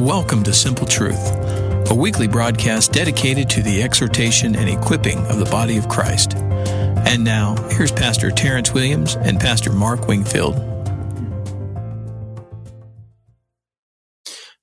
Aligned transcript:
Welcome 0.00 0.42
to 0.44 0.54
Simple 0.54 0.86
Truth, 0.86 1.90
a 1.90 1.94
weekly 1.94 2.26
broadcast 2.26 2.90
dedicated 2.90 3.50
to 3.50 3.62
the 3.62 3.82
exhortation 3.82 4.56
and 4.56 4.66
equipping 4.66 5.18
of 5.26 5.38
the 5.38 5.44
body 5.44 5.76
of 5.76 5.90
Christ. 5.90 6.36
And 6.36 7.22
now, 7.22 7.54
here's 7.68 7.92
Pastor 7.92 8.30
Terrence 8.30 8.72
Williams 8.72 9.16
and 9.16 9.38
Pastor 9.38 9.70
Mark 9.70 10.08
Wingfield. 10.08 10.56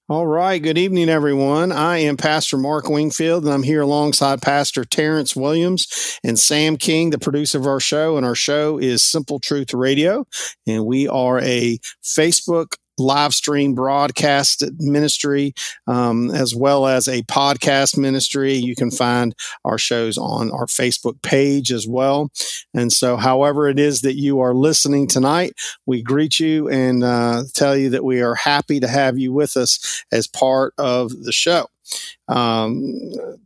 All 0.10 0.26
right. 0.26 0.58
Good 0.58 0.80
evening, 0.80 1.08
everyone. 1.08 1.72
I 1.72 2.00
am 2.00 2.18
Pastor 2.18 2.58
Mark 2.58 2.90
Wingfield, 2.90 3.44
and 3.46 3.54
I'm 3.54 3.62
here 3.62 3.82
alongside 3.82 4.42
Pastor 4.42 4.86
Terrence 4.86 5.36
Williams 5.36 6.18
and 6.24 6.40
Sam 6.40 6.78
King, 6.78 7.12
the 7.12 7.20
producer 7.20 7.60
of 7.60 7.68
our 7.68 7.80
show. 7.80 8.18
And 8.18 8.26
our 8.26 8.34
show 8.34 8.80
is 8.80 9.04
Simple 9.04 9.40
Truth 9.40 9.76
Radio. 9.76 10.26
And 10.66 10.84
we 10.84 11.08
are 11.08 11.40
a 11.42 11.78
Facebook 12.04 12.78
live 12.98 13.34
stream 13.34 13.74
broadcast 13.74 14.64
ministry, 14.80 15.54
um, 15.88 16.32
as 16.32 16.56
well 16.56 16.88
as 16.88 17.08
a 17.08 17.24
podcast 17.24 17.98
ministry. 17.98 18.54
You 18.54 18.76
can 18.76 18.92
find 18.92 19.36
our 19.66 19.78
shows 19.78 20.18
on 20.18 20.52
our 20.52 20.66
Facebook 20.66 21.22
page 21.22 21.72
as 21.72 21.88
well. 21.88 22.32
And 22.74 22.92
so, 22.92 23.18
however 23.18 23.68
it 23.68 23.80
is 23.80 24.02
that 24.02 24.16
you 24.16 24.40
are 24.40 24.54
listening 24.54 25.08
tonight, 25.08 25.54
we 25.86 26.02
greet 26.02 26.40
you 26.40 26.70
and 26.70 27.04
uh, 27.04 27.44
tell 27.54 27.76
you 27.76 27.90
that 27.92 28.04
we 28.04 28.22
are 28.22 28.36
happy 28.36 28.80
to 28.80 28.88
have 28.88 29.18
you 29.18 29.34
with 29.34 29.58
us 29.58 30.04
as 30.12 30.28
part 30.28 30.74
of 30.78 31.24
the 31.24 31.32
show. 31.32 31.68
Um, 32.28 32.92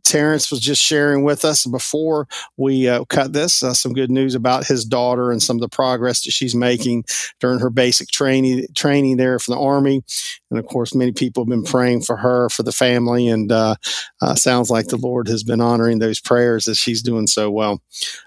Terrence 0.02 0.50
was 0.50 0.60
just 0.60 0.82
sharing 0.82 1.22
with 1.22 1.44
us 1.44 1.66
before 1.66 2.26
we 2.56 2.88
uh, 2.88 3.04
cut 3.04 3.32
this 3.32 3.62
uh, 3.62 3.74
some 3.74 3.92
good 3.92 4.10
news 4.10 4.34
about 4.34 4.66
his 4.66 4.84
daughter 4.84 5.30
and 5.30 5.42
some 5.42 5.56
of 5.56 5.60
the 5.60 5.68
progress 5.68 6.24
that 6.24 6.32
she's 6.32 6.54
making 6.54 7.04
during 7.40 7.60
her 7.60 7.70
basic 7.70 8.08
training 8.08 8.66
training 8.74 9.16
there 9.16 9.38
for 9.38 9.52
the 9.52 9.58
army. 9.58 10.02
And 10.50 10.58
of 10.58 10.66
course, 10.66 10.94
many 10.94 11.12
people 11.12 11.44
have 11.44 11.48
been 11.48 11.64
praying 11.64 12.02
for 12.02 12.16
her, 12.16 12.48
for 12.48 12.62
the 12.62 12.72
family, 12.72 13.28
and 13.28 13.50
uh, 13.52 13.76
uh 14.20 14.34
sounds 14.34 14.70
like 14.70 14.88
the 14.88 14.96
Lord 14.96 15.28
has 15.28 15.44
been 15.44 15.60
honoring 15.60 15.98
those 15.98 16.20
prayers 16.20 16.66
as 16.66 16.76
she's 16.76 17.02
doing 17.02 17.26
so 17.26 17.50
well. 17.50 17.80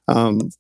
Um, 0.08 0.52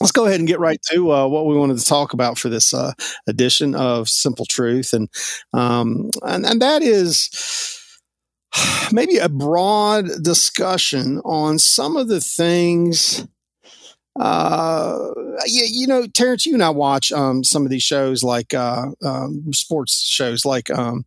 let's 0.00 0.12
go 0.12 0.26
ahead 0.26 0.40
and 0.40 0.48
get 0.48 0.60
right 0.60 0.80
to 0.90 1.12
uh, 1.12 1.26
what 1.28 1.46
we 1.46 1.56
wanted 1.56 1.78
to 1.78 1.84
talk 1.84 2.12
about 2.12 2.38
for 2.38 2.48
this 2.48 2.74
uh, 2.74 2.92
edition 3.26 3.74
of 3.74 4.08
Simple 4.08 4.46
Truth, 4.46 4.92
and 4.92 5.08
um, 5.52 6.10
and, 6.22 6.44
and 6.44 6.60
that 6.60 6.82
is 6.82 7.79
maybe 8.92 9.16
a 9.16 9.28
broad 9.28 10.06
discussion 10.22 11.20
on 11.24 11.58
some 11.58 11.96
of 11.96 12.08
the 12.08 12.20
things. 12.20 13.26
Uh, 14.18 15.10
yeah, 15.46 15.66
you 15.68 15.86
know, 15.86 16.06
Terrence, 16.06 16.44
you 16.44 16.54
and 16.54 16.62
I 16.62 16.70
watch 16.70 17.12
um, 17.12 17.44
some 17.44 17.64
of 17.64 17.70
these 17.70 17.82
shows 17.82 18.22
like 18.22 18.52
uh, 18.52 18.88
um, 19.02 19.52
sports 19.52 20.06
shows 20.06 20.44
like 20.44 20.70
um, 20.70 21.04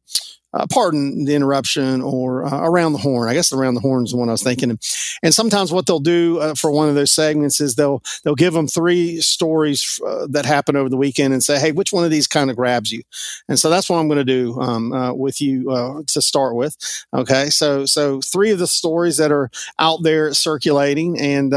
uh, 0.54 0.68
pardon 0.72 1.26
the 1.26 1.34
interruption 1.34 2.02
or 2.02 2.46
uh, 2.46 2.62
around 2.68 2.94
the 2.94 3.00
horn. 3.00 3.30
I 3.30 3.34
guess 3.34 3.52
around 3.52 3.74
the 3.74 3.80
horn 3.82 4.06
is 4.06 4.12
the 4.12 4.18
one 4.18 4.30
I 4.30 4.34
was 4.34 4.44
thinking. 4.44 4.70
And, 4.70 4.80
and 5.24 5.34
sometimes 5.34 5.72
what 5.72 5.88
they'll 5.88 6.00
do 6.00 6.40
uh, 6.40 6.54
for 6.54 6.72
one 6.72 6.90
of 6.90 6.96
those 6.96 7.12
segments 7.12 7.60
is 7.60 7.76
they'll 7.76 8.04
they'll 8.24 8.36
give 8.36 8.54
them 8.54 8.68
three 8.68 9.20
stories 9.22 10.00
uh, 10.06 10.28
that 10.30 10.46
happened 10.46 10.78
over 10.78 10.90
the 10.90 10.98
weekend 10.98 11.34
and 11.34 11.44
say, 11.44 11.60
hey, 11.60 11.72
which 11.72 11.92
one 11.92 12.06
of 12.06 12.12
these 12.12 12.28
kind 12.28 12.50
of 12.50 12.56
grabs 12.56 12.92
you? 12.92 13.02
And 13.50 13.58
so 13.58 13.70
that's 13.70 13.90
what 13.90 13.98
I'm 13.98 14.08
going 14.08 14.18
to 14.18 14.24
do 14.24 14.60
um, 14.62 14.94
uh, 14.94 15.14
with 15.14 15.42
you 15.42 15.72
uh, 15.72 16.02
to 16.08 16.22
start 16.22 16.56
with. 16.56 16.78
Okay, 17.14 17.50
so 17.50 17.86
so 17.86 18.22
three 18.22 18.52
of 18.52 18.60
the 18.60 18.68
stories 18.68 19.18
that 19.18 19.32
are 19.32 19.50
out 19.80 20.04
there 20.04 20.34
circulating, 20.34 21.20
and 21.20 21.54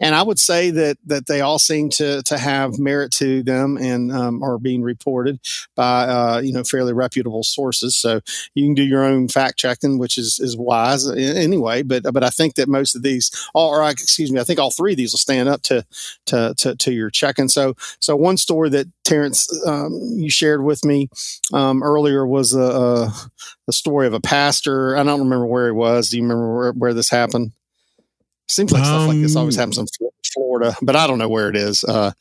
and 0.00 0.14
I 0.14 0.22
would 0.22 0.38
say 0.38 0.70
that 0.70 0.96
that 1.06 1.26
they 1.26 1.40
all 1.40 1.58
seem 1.58 1.90
to 1.90 2.22
to 2.22 2.38
have 2.38 2.78
merit 2.78 3.12
to 3.12 3.42
them 3.42 3.76
and 3.76 4.10
um, 4.12 4.42
are 4.42 4.58
being 4.58 4.82
reported 4.82 5.40
by 5.74 6.40
you 6.40 6.52
know 6.52 6.64
fairly 6.64 6.92
reputable 6.92 7.42
sources. 7.42 7.96
So 7.96 8.13
you 8.54 8.66
can 8.66 8.74
do 8.74 8.82
your 8.82 9.04
own 9.04 9.28
fact 9.28 9.58
checking, 9.58 9.98
which 9.98 10.18
is 10.18 10.38
is 10.40 10.56
wise 10.56 11.08
anyway. 11.10 11.82
But 11.82 12.04
but 12.12 12.24
I 12.24 12.30
think 12.30 12.54
that 12.56 12.68
most 12.68 12.94
of 12.94 13.02
these, 13.02 13.30
or 13.54 13.88
excuse 13.88 14.30
me, 14.30 14.40
I 14.40 14.44
think 14.44 14.58
all 14.58 14.70
three 14.70 14.92
of 14.92 14.96
these 14.96 15.12
will 15.12 15.18
stand 15.18 15.48
up 15.48 15.62
to 15.62 15.84
to 16.26 16.54
to, 16.58 16.76
to 16.76 16.92
your 16.92 17.10
checking. 17.10 17.48
So 17.48 17.74
so 18.00 18.16
one 18.16 18.36
story 18.36 18.70
that 18.70 18.88
Terrence 19.04 19.48
um, 19.66 19.98
you 20.16 20.30
shared 20.30 20.62
with 20.64 20.84
me 20.84 21.08
um, 21.52 21.82
earlier 21.82 22.26
was 22.26 22.54
a, 22.54 22.60
a, 22.60 23.12
a 23.68 23.72
story 23.72 24.06
of 24.06 24.14
a 24.14 24.20
pastor. 24.20 24.96
I 24.96 25.02
don't 25.02 25.20
remember 25.20 25.46
where 25.46 25.66
he 25.66 25.72
was. 25.72 26.10
Do 26.10 26.16
you 26.16 26.22
remember 26.22 26.56
where, 26.56 26.72
where 26.72 26.94
this 26.94 27.10
happened? 27.10 27.52
Seems 28.48 28.72
like 28.72 28.82
um, 28.82 28.86
stuff 28.86 29.08
like 29.08 29.18
this 29.18 29.36
always 29.36 29.56
happens 29.56 29.78
in 29.78 29.86
Florida, 30.32 30.76
but 30.82 30.96
I 30.96 31.06
don't 31.06 31.18
know 31.18 31.28
where 31.28 31.48
it 31.48 31.56
is. 31.56 31.82
Uh, 31.82 32.12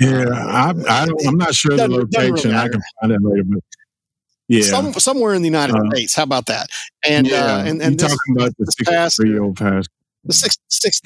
yeah, 0.00 0.24
I, 0.30 0.72
I 0.88 1.06
am 1.26 1.36
not 1.36 1.54
sure 1.54 1.76
the 1.76 1.88
location. 1.88 2.54
I 2.54 2.68
can 2.68 2.80
find 3.00 3.12
it 3.12 3.22
later, 3.22 3.44
but 3.44 3.62
yeah, 4.48 4.62
Some, 4.62 4.92
somewhere 4.94 5.34
in 5.34 5.42
the 5.42 5.48
United 5.48 5.76
uh, 5.76 5.90
States. 5.90 6.14
How 6.14 6.22
about 6.22 6.46
that? 6.46 6.68
And 7.04 7.26
yeah, 7.26 7.56
uh, 7.56 7.64
and, 7.64 7.82
and 7.82 7.98
this, 7.98 8.10
talking 8.10 8.36
about 8.36 8.52
the 8.58 8.66
sixty-three 8.66 9.30
year 9.30 9.42
old 9.42 9.56
pastor. 9.56 9.90
The 10.24 10.32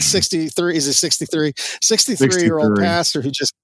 63 0.00 0.76
is 0.76 0.86
a 0.86 0.94
63 0.94 1.52
63 1.82 2.42
year 2.42 2.58
old 2.58 2.78
pastor 2.78 3.20
who 3.20 3.30
just 3.30 3.54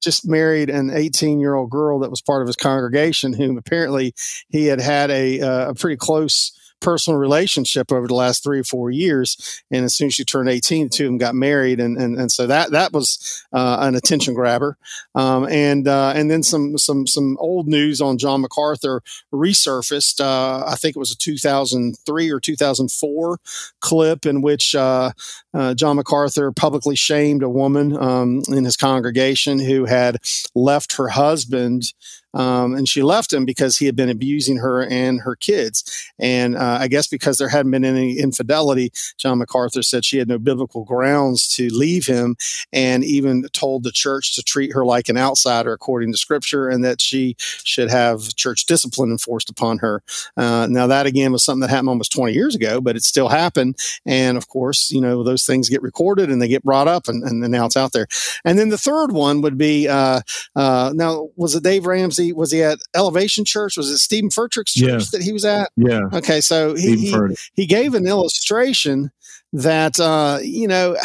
just 0.00 0.26
married 0.26 0.70
an 0.70 0.90
18 0.90 1.40
year 1.40 1.54
old 1.54 1.70
girl 1.70 1.98
that 2.00 2.10
was 2.10 2.22
part 2.22 2.42
of 2.42 2.46
his 2.46 2.56
congregation 2.56 3.32
whom 3.32 3.58
apparently 3.58 4.14
he 4.48 4.66
had 4.66 4.80
had 4.80 5.10
a, 5.10 5.40
uh, 5.40 5.70
a 5.70 5.74
pretty 5.74 5.96
close 5.96 6.52
personal 6.80 7.18
relationship 7.18 7.92
over 7.92 8.06
the 8.06 8.14
last 8.14 8.42
three 8.42 8.60
or 8.60 8.64
four 8.64 8.90
years. 8.90 9.62
And 9.70 9.84
as 9.84 9.94
soon 9.94 10.08
as 10.08 10.14
she 10.14 10.24
turned 10.24 10.48
18, 10.48 10.86
the 10.86 10.90
two 10.90 11.04
of 11.04 11.08
them 11.08 11.18
got 11.18 11.34
married. 11.34 11.80
And, 11.80 11.96
and, 11.96 12.18
and 12.18 12.32
so 12.32 12.46
that, 12.46 12.70
that 12.72 12.92
was 12.92 13.44
uh, 13.52 13.78
an 13.80 13.94
attention 13.94 14.34
grabber. 14.34 14.76
Um, 15.14 15.46
and, 15.48 15.86
uh, 15.86 16.12
and 16.14 16.30
then 16.30 16.42
some, 16.42 16.78
some, 16.78 17.06
some 17.06 17.36
old 17.38 17.68
news 17.68 18.00
on 18.00 18.18
John 18.18 18.40
MacArthur 18.40 19.02
resurfaced. 19.32 20.20
Uh, 20.20 20.64
I 20.66 20.74
think 20.76 20.96
it 20.96 20.98
was 20.98 21.12
a 21.12 21.18
2003 21.18 22.30
or 22.30 22.40
2004 22.40 23.38
clip 23.80 24.26
in 24.26 24.42
which 24.42 24.74
uh, 24.74 25.12
uh, 25.54 25.74
John 25.74 25.96
MacArthur 25.96 26.52
publicly 26.52 26.96
shamed 26.96 27.42
a 27.42 27.48
woman 27.48 27.96
um, 27.96 28.42
in 28.48 28.64
his 28.64 28.76
congregation 28.76 29.58
who 29.58 29.84
had 29.84 30.18
left 30.54 30.96
her 30.96 31.08
husband 31.08 31.92
um, 32.34 32.74
and 32.74 32.88
she 32.88 33.02
left 33.02 33.32
him 33.32 33.44
because 33.44 33.76
he 33.76 33.86
had 33.86 33.96
been 33.96 34.08
abusing 34.08 34.58
her 34.58 34.82
and 34.82 35.20
her 35.22 35.36
kids. 35.36 36.10
And 36.18 36.56
uh, 36.56 36.78
I 36.80 36.88
guess 36.88 37.06
because 37.06 37.38
there 37.38 37.48
hadn't 37.48 37.72
been 37.72 37.84
any 37.84 38.18
infidelity, 38.18 38.92
John 39.18 39.38
MacArthur 39.38 39.82
said 39.82 40.04
she 40.04 40.18
had 40.18 40.28
no 40.28 40.38
biblical 40.38 40.84
grounds 40.84 41.54
to 41.56 41.68
leave 41.68 42.06
him 42.06 42.36
and 42.72 43.04
even 43.04 43.42
told 43.52 43.82
the 43.82 43.92
church 43.92 44.34
to 44.36 44.42
treat 44.42 44.72
her 44.72 44.84
like 44.84 45.08
an 45.08 45.16
outsider 45.16 45.72
according 45.72 46.12
to 46.12 46.18
scripture 46.18 46.68
and 46.68 46.84
that 46.84 47.00
she 47.00 47.36
should 47.38 47.90
have 47.90 48.34
church 48.36 48.66
discipline 48.66 49.10
enforced 49.10 49.50
upon 49.50 49.78
her. 49.78 50.02
Uh, 50.36 50.66
now, 50.70 50.86
that 50.86 51.06
again 51.06 51.32
was 51.32 51.44
something 51.44 51.60
that 51.60 51.70
happened 51.70 51.88
almost 51.88 52.12
20 52.12 52.32
years 52.32 52.54
ago, 52.54 52.80
but 52.80 52.96
it 52.96 53.02
still 53.02 53.28
happened. 53.28 53.76
And 54.06 54.36
of 54.36 54.48
course, 54.48 54.90
you 54.90 55.00
know, 55.00 55.22
those 55.22 55.44
things 55.44 55.68
get 55.68 55.82
recorded 55.82 56.30
and 56.30 56.40
they 56.40 56.48
get 56.48 56.62
brought 56.62 56.88
up 56.88 57.08
and, 57.08 57.22
and 57.24 57.40
now 57.40 57.66
it's 57.66 57.76
out 57.76 57.92
there. 57.92 58.06
And 58.44 58.58
then 58.58 58.68
the 58.68 58.78
third 58.78 59.12
one 59.12 59.40
would 59.42 59.58
be 59.58 59.88
uh, 59.88 60.20
uh 60.54 60.92
now, 60.94 61.28
was 61.36 61.54
it 61.54 61.62
Dave 61.62 61.86
Ramsey? 61.86 62.19
He 62.20 62.32
was 62.32 62.52
he 62.52 62.62
at 62.62 62.78
Elevation 62.94 63.44
Church? 63.44 63.76
Was 63.76 63.90
it 63.90 63.98
Steven 63.98 64.30
Furtick's 64.30 64.74
church 64.74 64.88
yeah. 64.88 65.06
that 65.12 65.22
he 65.22 65.32
was 65.32 65.44
at? 65.44 65.70
Yeah. 65.76 66.02
Okay, 66.12 66.40
so 66.40 66.74
he 66.74 66.96
he, 66.96 67.36
he, 67.54 67.66
gave 67.66 67.94
an 67.94 68.06
illustration 68.06 69.10
that 69.52 69.98
uh, 69.98 70.38
you 70.42 70.68
know 70.68 70.96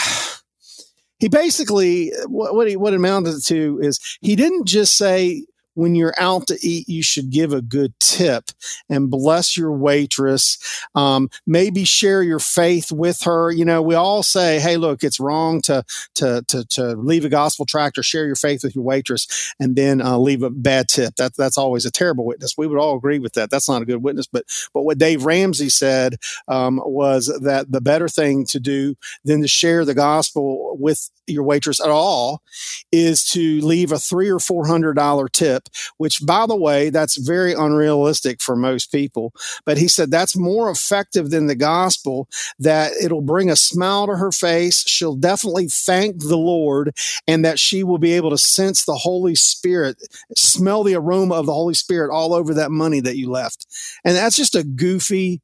he 1.20 1.30
basically 1.30 2.12
what, 2.28 2.56
what 2.56 2.68
he 2.68 2.76
what 2.76 2.94
it 2.94 2.98
amounted 2.98 3.44
to 3.46 3.80
is 3.82 4.00
he 4.22 4.36
didn't 4.36 4.68
just 4.68 4.98
say 4.98 5.46
when 5.76 5.96
you're 5.96 6.16
out 6.18 6.48
to 6.48 6.58
eat, 6.62 6.90
you 6.90 7.04
should 7.04 7.30
give 7.30 7.54
a 7.54 7.62
good 7.62 7.94
tip 8.00 8.52
and 8.90 9.12
bless 9.12 9.56
your 9.56 9.72
waitress. 9.72 10.58
Um, 10.96 11.30
maybe 11.46 11.84
share 11.84 12.24
your 12.24 12.40
faith 12.40 12.92
with 12.92 13.22
her. 13.24 13.52
You 13.52 13.66
know, 13.66 13.82
we 13.82 13.96
all 13.96 14.24
say, 14.24 14.60
"Hey, 14.60 14.78
look, 14.78 15.04
it's 15.04 15.20
wrong 15.20 15.62
to 15.64 15.84
to 16.16 16.44
to, 16.48 16.66
to 16.66 16.96
leave 16.96 17.26
a 17.26 17.30
gospel 17.30 17.66
tract 17.66 17.98
or 17.98 18.04
share 18.04 18.26
your 18.26 18.36
faith 18.36 18.64
with 18.64 18.76
your 18.76 18.84
waitress 18.84 19.54
and 19.60 19.76
then 19.76 20.02
uh, 20.02 20.18
leave 20.18 20.44
a 20.44 20.50
bad 20.50 20.88
tip." 20.88 21.16
That 21.16 21.36
that's 21.36 21.58
always 21.58 21.86
a 21.86 21.92
terrible 21.92 22.26
witness. 22.26 22.58
We 22.58 22.68
would 22.68 22.80
all 22.80 22.98
agree 22.98 23.20
with 23.20 23.34
that. 23.34 23.50
That's 23.50 23.70
not 23.70 23.82
a 23.82 23.86
good 23.86 24.04
witness. 24.04 24.28
But 24.28 24.46
but 24.74 24.84
what 24.84 24.98
Dave 24.98 25.26
Ramsey 25.26 25.70
said 25.70 26.16
um, 26.48 26.82
was 26.86 27.28
that 27.44 27.72
the 27.72 27.82
better 27.82 28.08
thing 28.08 28.46
to 28.48 28.60
do 28.60 28.96
than 29.24 29.42
to 29.42 29.48
share 29.48 29.86
the 29.86 29.94
gospel 29.94 30.78
with 30.80 31.10
your 31.28 31.44
waitress 31.44 31.82
at 31.82 31.90
all 31.90 32.42
is 32.92 33.26
to 33.26 33.60
leave 33.62 33.92
a 33.92 34.00
three 34.00 34.30
or 34.30 34.40
four 34.40 34.68
hundred 34.68 34.94
dollar 34.94 35.28
tip 35.28 35.65
which 35.98 36.26
by 36.26 36.46
the 36.46 36.56
way, 36.56 36.90
that's 36.90 37.18
very 37.18 37.54
unrealistic 37.54 38.42
for 38.42 38.56
most 38.56 38.92
people. 38.92 39.34
But 39.66 39.78
he 39.78 39.88
said 39.88 40.12
that's 40.12 40.36
more 40.36 40.70
effective 40.70 41.30
than 41.30 41.48
the 41.48 41.56
gospel, 41.56 42.28
that 42.60 42.94
it'll 43.02 43.22
bring 43.22 43.50
a 43.50 43.56
smile 43.56 44.08
to 44.08 44.16
her 44.16 44.32
face. 44.32 44.84
She'll 44.88 45.16
definitely 45.16 45.68
thank 45.68 46.20
the 46.20 46.38
Lord 46.38 46.96
and 47.28 47.44
that 47.46 47.60
she 47.60 47.84
will 47.84 47.98
be 47.98 48.14
able 48.14 48.30
to 48.30 48.38
sense 48.38 48.86
the 48.86 48.96
Holy 48.96 49.36
Spirit, 49.36 49.98
smell 50.36 50.84
the 50.84 50.96
aroma 50.96 51.36
of 51.36 51.46
the 51.46 51.54
Holy 51.54 51.74
Spirit 51.74 52.12
all 52.12 52.34
over 52.34 52.54
that 52.54 52.72
money 52.72 53.00
that 53.02 53.18
you 53.18 53.30
left. 53.30 53.66
And 54.04 54.16
that's 54.16 54.38
just 54.38 54.56
a 54.56 54.64
goofy, 54.64 55.42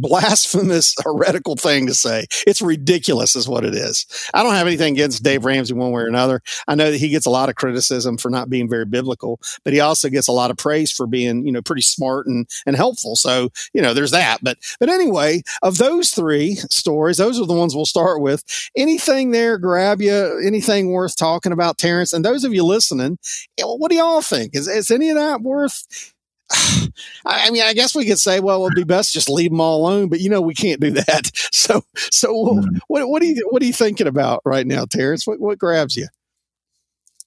blasphemous, 0.00 0.94
heretical 1.04 1.56
thing 1.56 1.86
to 1.86 1.94
say. 1.94 2.26
It's 2.46 2.62
ridiculous, 2.62 3.36
is 3.36 3.48
what 3.48 3.64
it 3.64 3.74
is. 3.74 4.06
I 4.34 4.42
don't 4.42 4.54
have 4.54 4.66
anything 4.66 4.94
against 4.94 5.22
Dave 5.22 5.44
Ramsey 5.44 5.74
one 5.74 5.92
way 5.92 6.02
or 6.02 6.06
another. 6.06 6.42
I 6.68 6.74
know 6.74 6.90
that 6.90 6.98
he 6.98 7.08
gets 7.08 7.26
a 7.26 7.30
lot 7.30 7.48
of 7.48 7.54
criticism 7.54 8.16
for 8.16 8.30
not 8.30 8.50
being 8.50 8.68
very 8.68 8.84
biblical, 8.84 9.40
but 9.64 9.72
he 9.72 9.80
also 9.80 10.08
gets 10.08 10.28
a 10.28 10.32
lot 10.32 10.50
of 10.50 10.56
praise 10.56 10.90
for 10.92 11.06
being, 11.06 11.46
you 11.46 11.52
know, 11.52 11.62
pretty 11.62 11.82
smart 11.82 12.26
and, 12.26 12.48
and 12.66 12.76
helpful. 12.76 13.16
So, 13.16 13.50
you 13.72 13.82
know, 13.82 13.94
there's 13.94 14.12
that. 14.12 14.38
But, 14.42 14.58
but 14.78 14.88
anyway, 14.88 15.42
of 15.62 15.78
those 15.78 16.10
three 16.10 16.56
stories, 16.70 17.18
those 17.18 17.40
are 17.40 17.46
the 17.46 17.54
ones 17.54 17.74
we'll 17.74 17.86
start 17.86 18.20
with. 18.20 18.44
Anything 18.76 19.30
there 19.30 19.58
grab 19.58 20.00
you? 20.00 20.40
Anything 20.44 20.90
worth 20.90 21.16
talking 21.16 21.52
about, 21.52 21.78
Terrence? 21.78 22.12
And 22.12 22.24
those 22.24 22.44
of 22.44 22.54
you 22.54 22.64
listening, 22.64 23.18
eh, 23.58 23.64
what 23.64 23.90
do 23.90 23.96
y'all 23.96 24.22
think? 24.22 24.54
Is, 24.54 24.68
is 24.68 24.90
any 24.90 25.10
of 25.10 25.16
that 25.16 25.42
worth 25.42 26.14
I 27.26 27.50
mean, 27.50 27.62
I 27.62 27.74
guess 27.74 27.94
we 27.94 28.06
could 28.06 28.18
say, 28.18 28.40
well, 28.40 28.64
it'd 28.64 28.74
be 28.74 28.84
best 28.84 29.12
just 29.12 29.28
leave 29.28 29.50
them 29.50 29.60
all 29.60 29.80
alone, 29.80 30.08
but 30.08 30.20
you 30.20 30.28
know, 30.28 30.40
we 30.40 30.54
can't 30.54 30.80
do 30.80 30.90
that. 30.90 31.30
So, 31.52 31.82
so 31.94 32.34
mm-hmm. 32.34 32.76
what, 32.88 33.08
what 33.08 33.22
are 33.22 33.26
you, 33.26 33.46
what 33.50 33.62
are 33.62 33.66
you 33.66 33.72
thinking 33.72 34.06
about 34.06 34.42
right 34.44 34.66
now, 34.66 34.84
Terrence? 34.84 35.26
What, 35.26 35.40
what 35.40 35.58
grabs 35.58 35.96
you? 35.96 36.08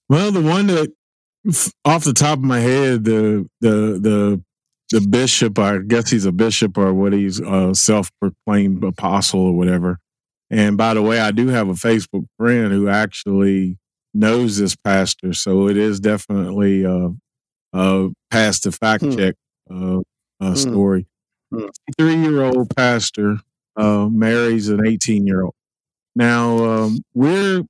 Well, 0.10 0.32
the 0.32 0.42
one 0.42 0.68
that 0.68 0.92
off 1.86 2.04
the 2.04 2.14
top 2.14 2.40
of 2.40 2.44
my 2.44 2.60
head, 2.60 3.04
the, 3.04 3.48
the, 3.62 4.00
the, 4.00 4.44
the 4.92 5.08
bishop, 5.08 5.58
I 5.58 5.80
guess 5.80 6.10
he's 6.10 6.26
a 6.26 6.32
bishop 6.32 6.78
or 6.78 6.94
what 6.94 7.14
he's 7.14 7.40
a 7.40 7.74
self-proclaimed 7.74 8.84
apostle 8.84 9.42
or 9.42 9.54
whatever. 9.54 10.00
And 10.50 10.78
by 10.78 10.94
the 10.94 11.02
way, 11.02 11.20
I 11.20 11.32
do 11.32 11.48
have 11.48 11.68
a 11.68 11.74
Facebook 11.74 12.26
friend 12.38 12.72
who 12.72 12.88
actually 12.88 13.80
knows 14.14 14.58
this 14.58 14.76
pastor, 14.76 15.34
so 15.34 15.68
it 15.68 15.78
is 15.78 16.00
definitely 16.00 16.86
uh, 16.86 17.10
uh, 17.74 18.10
past 18.30 18.64
the 18.64 18.72
fact 18.72 19.04
hmm. 19.04 19.16
check 19.16 19.36
uh, 19.70 20.00
uh, 20.00 20.02
hmm. 20.40 20.56
story. 20.56 21.08
Hmm. 21.52 21.68
Three 21.98 22.16
year 22.16 22.44
old 22.44 22.76
pastor 22.76 23.38
uh, 23.76 24.08
marries 24.10 24.70
an 24.70 24.86
18 24.86 25.26
year 25.26 25.44
old. 25.44 25.56
Now, 26.16 26.66
um, 26.66 27.00
we're, 27.14 27.64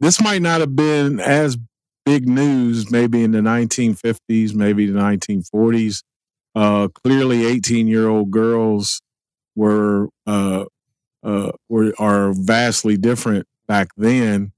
this 0.00 0.20
might 0.20 0.42
not 0.42 0.60
have 0.60 0.74
been 0.74 1.20
as 1.20 1.56
big 2.04 2.28
news 2.28 2.90
maybe 2.90 3.22
in 3.22 3.32
the 3.32 3.40
1950s, 3.40 4.54
maybe 4.54 4.86
the 4.86 4.98
1940s. 4.98 6.02
Uh, 6.54 6.88
clearly, 6.88 7.44
18 7.44 7.86
year 7.86 8.08
old 8.08 8.30
girls 8.30 9.02
were, 9.54 10.08
uh, 10.26 10.64
uh, 11.22 11.52
were, 11.68 11.92
are 11.98 12.32
vastly 12.32 12.96
different 12.96 13.46
back 13.68 13.88
then 13.96 14.52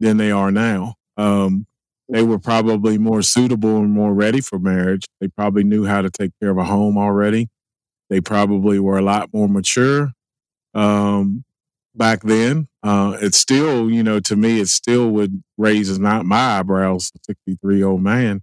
than 0.00 0.16
they 0.16 0.30
are 0.30 0.50
now. 0.50 0.94
Um, 1.16 1.66
they 2.08 2.22
were 2.22 2.38
probably 2.38 2.98
more 2.98 3.22
suitable 3.22 3.78
and 3.78 3.90
more 3.90 4.12
ready 4.12 4.40
for 4.40 4.58
marriage. 4.58 5.06
They 5.20 5.28
probably 5.28 5.64
knew 5.64 5.84
how 5.84 6.02
to 6.02 6.10
take 6.10 6.32
care 6.40 6.50
of 6.50 6.58
a 6.58 6.64
home 6.64 6.98
already. 6.98 7.48
They 8.10 8.20
probably 8.20 8.78
were 8.78 8.98
a 8.98 9.02
lot 9.02 9.30
more 9.32 9.48
mature 9.48 10.12
um, 10.74 11.44
back 11.94 12.22
then. 12.22 12.68
Uh, 12.82 13.16
it's 13.20 13.38
still, 13.38 13.90
you 13.90 14.02
know, 14.02 14.20
to 14.20 14.36
me, 14.36 14.60
it 14.60 14.68
still 14.68 15.08
would 15.10 15.42
raise 15.56 15.98
not 15.98 16.26
my 16.26 16.58
eyebrows. 16.58 17.10
A 17.14 17.18
63 17.26 17.78
year 17.78 17.86
old 17.86 18.02
man 18.02 18.42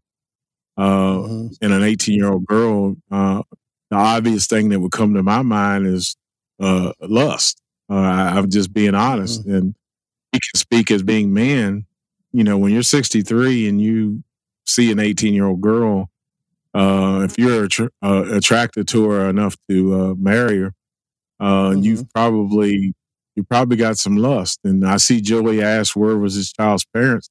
uh, 0.78 1.18
mm-hmm. 1.18 1.48
and 1.62 1.74
an 1.74 1.84
18 1.84 2.18
year 2.18 2.32
old 2.32 2.46
girl. 2.46 2.96
Uh, 3.12 3.44
the 3.92 3.98
obvious 3.98 4.48
thing 4.48 4.70
that 4.70 4.80
would 4.80 4.92
come 4.92 5.14
to 5.14 5.22
my 5.22 5.42
mind 5.42 5.86
is 5.86 6.16
uh, 6.60 6.94
lust. 7.02 7.62
Uh, 7.90 7.96
I, 7.96 8.38
am 8.38 8.50
just 8.50 8.74
being 8.74 8.96
honest, 8.96 9.42
mm-hmm. 9.42 9.56
and 9.56 9.76
we 10.32 10.40
can 10.40 10.58
speak 10.58 10.90
as 10.92 11.04
being 11.04 11.34
men 11.34 11.86
you 12.34 12.44
know, 12.44 12.58
when 12.58 12.72
you're 12.72 12.84
63 12.84 13.68
and 13.68 13.82
you 13.82 14.24
see 14.66 14.92
an 14.92 15.00
18 15.00 15.34
year 15.34 15.46
old 15.46 15.62
girl, 15.62 16.10
uh, 16.74 17.28
if 17.30 17.38
you're 17.38 17.68
uh, 18.02 18.24
attracted 18.32 18.88
to 18.88 19.10
her 19.10 19.30
enough 19.30 19.58
to 19.70 19.94
uh, 19.94 20.14
marry 20.16 20.60
her, 20.60 20.74
uh, 21.40 21.72
mm-hmm. 21.72 21.84
you've 21.84 22.10
probably 22.14 22.94
you 23.36 23.44
probably 23.44 23.78
got 23.78 23.98
some 23.98 24.18
lust. 24.18 24.60
And 24.64 24.86
I 24.86 24.98
see 24.98 25.22
Joey 25.22 25.62
ask, 25.62 25.96
where 25.96 26.18
was 26.18 26.36
his 26.36 26.52
child's 26.52 26.86
parents? 26.86 27.30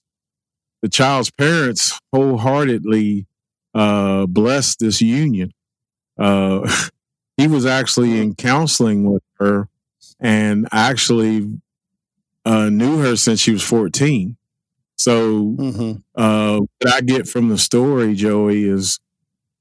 The 0.82 0.88
child's 0.88 1.30
parents 1.30 1.98
wholeheartedly 2.12 3.26
uh, 3.74 4.26
blessed 4.26 4.78
this 4.80 5.02
union. 5.02 5.52
Uh, 6.18 6.70
he 7.36 7.46
was 7.46 7.66
actually 7.66 8.18
in 8.18 8.34
counseling 8.34 9.10
with 9.10 9.22
her 9.38 9.68
and 10.18 10.68
actually 10.72 11.60
knew 12.46 12.98
her 12.98 13.16
since 13.16 13.40
she 13.40 13.52
was 13.52 13.62
14. 13.62 14.36
So 15.00 15.54
mm-hmm. 15.56 15.92
uh, 16.14 16.58
what 16.58 16.94
I 16.94 17.00
get 17.00 17.26
from 17.26 17.48
the 17.48 17.56
story, 17.56 18.14
Joey, 18.14 18.64
is 18.64 19.00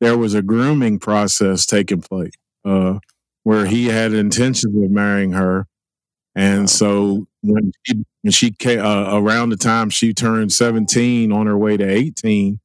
there 0.02 0.18
was 0.18 0.34
a 0.34 0.42
grooming 0.42 1.00
process 1.00 1.66
taking 1.66 2.02
place 2.02 2.34
uh, 2.66 3.00
where 3.44 3.66
he 3.66 3.86
had 3.86 4.14
intentions 4.14 4.76
of 4.76 4.92
marrying 4.92 5.32
her, 5.32 5.66
and 6.36 6.70
so 6.70 7.26
when 7.40 7.72
she, 7.84 8.04
when 8.22 8.32
she 8.34 8.52
came, 8.52 8.82
uh, 8.82 9.18
around 9.18 9.48
the 9.48 9.56
time 9.56 9.90
she 9.90 10.14
turned 10.14 10.52
seventeen, 10.52 11.32
on 11.32 11.48
her 11.48 11.58
way 11.58 11.78
to 11.78 11.90
eighteen, 11.90 12.60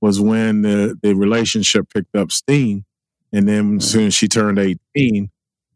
was 0.00 0.18
when 0.18 0.62
the 0.62 0.98
the 1.02 1.12
relationship 1.12 1.92
picked 1.92 2.16
up 2.16 2.32
steam, 2.32 2.86
and 3.34 3.46
then 3.46 3.76
as 3.76 3.90
soon 3.90 4.06
as 4.06 4.14
she 4.14 4.28
turned 4.28 4.58
eighteen, 4.58 5.28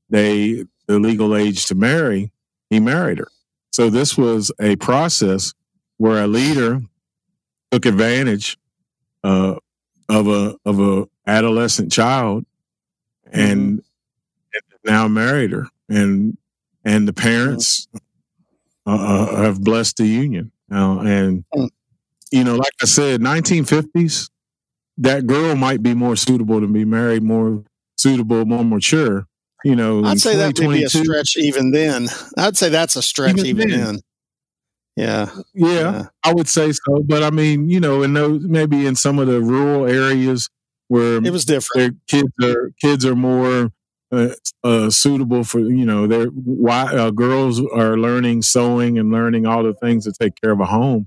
they 0.08 0.64
the 0.86 0.98
legal 0.98 1.36
age 1.36 1.66
to 1.66 1.74
marry, 1.74 2.32
he 2.70 2.80
married 2.80 3.18
her. 3.18 3.28
So 3.70 3.90
this 3.90 4.16
was 4.16 4.50
a 4.58 4.76
process 4.76 5.52
where 5.98 6.22
a 6.22 6.26
leader 6.26 6.80
took 7.70 7.84
advantage 7.84 8.56
uh, 9.22 9.56
of 10.08 10.28
a 10.28 10.56
of 10.64 10.80
a 10.80 11.06
adolescent 11.26 11.92
child 11.92 12.46
and, 13.30 13.60
mm-hmm. 13.60 14.54
and 14.54 14.62
now 14.84 15.06
married 15.06 15.52
her 15.52 15.66
and 15.88 16.38
and 16.84 17.06
the 17.06 17.12
parents 17.12 17.88
uh, 18.86 18.90
uh 18.90 19.42
have 19.42 19.60
blessed 19.62 19.98
the 19.98 20.06
union 20.06 20.50
uh, 20.72 20.98
and 21.00 21.44
mm. 21.54 21.68
you 22.32 22.42
know 22.42 22.56
like 22.56 22.72
i 22.80 22.86
said 22.86 23.20
1950s 23.20 24.30
that 24.96 25.26
girl 25.26 25.54
might 25.54 25.82
be 25.82 25.94
more 25.94 26.16
suitable 26.16 26.60
to 26.60 26.66
be 26.66 26.84
married 26.84 27.22
more 27.22 27.62
suitable 27.96 28.46
more 28.46 28.64
mature 28.64 29.26
you 29.64 29.76
know 29.76 30.02
i'd 30.04 30.20
say 30.20 30.36
that 30.36 30.58
would 30.58 30.72
be 30.72 30.84
a 30.84 30.88
stretch 30.88 31.36
even 31.36 31.70
then 31.72 32.08
i'd 32.38 32.56
say 32.56 32.70
that's 32.70 32.96
a 32.96 33.02
stretch 33.02 33.38
even, 33.38 33.46
even 33.46 33.68
then. 33.68 33.80
then. 33.80 34.00
Yeah. 34.98 35.30
yeah. 35.54 35.68
yeah. 35.68 36.06
I 36.24 36.34
would 36.34 36.48
say 36.48 36.72
so. 36.72 37.02
But 37.04 37.22
I 37.22 37.30
mean, 37.30 37.70
you 37.70 37.78
know, 37.78 38.02
in 38.02 38.14
those 38.14 38.42
maybe 38.42 38.84
in 38.84 38.96
some 38.96 39.18
of 39.18 39.28
the 39.28 39.40
rural 39.40 39.86
areas 39.86 40.50
where 40.88 41.16
it 41.24 41.30
was 41.30 41.44
different, 41.44 41.98
kids 42.08 42.32
are 42.42 42.72
kids 42.80 43.04
are 43.06 43.14
more 43.14 43.70
uh, 44.10 44.30
uh, 44.64 44.90
suitable 44.90 45.44
for 45.44 45.60
you 45.60 45.86
know 45.86 46.06
they're 46.06 46.26
why 46.26 46.82
uh, 46.84 47.10
girls 47.10 47.60
are 47.72 47.96
learning 47.96 48.42
sewing 48.42 48.98
and 48.98 49.12
learning 49.12 49.46
all 49.46 49.62
the 49.62 49.74
things 49.74 50.04
to 50.04 50.12
take 50.12 50.32
care 50.40 50.50
of 50.50 50.60
a 50.60 50.66
home 50.66 51.06